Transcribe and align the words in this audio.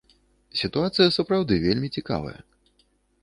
Сітуацыя 0.61 1.11
сапраўды 1.17 1.59
вельмі 1.65 1.87
цікавая. 1.99 2.37